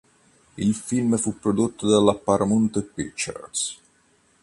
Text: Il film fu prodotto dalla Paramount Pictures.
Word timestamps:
Il 0.55 0.73
film 0.73 1.15
fu 1.15 1.37
prodotto 1.37 1.85
dalla 1.87 2.15
Paramount 2.15 2.81
Pictures. 2.81 3.77